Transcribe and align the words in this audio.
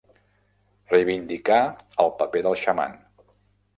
Reivindicà 0.93 1.59
el 2.05 2.11
paper 2.23 2.43
del 2.49 2.59
xaman. 2.63 2.97